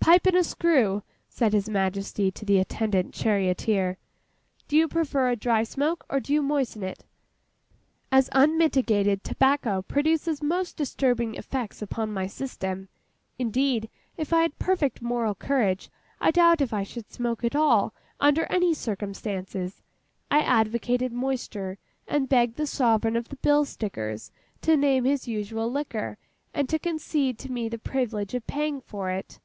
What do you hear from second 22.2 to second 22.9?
begged the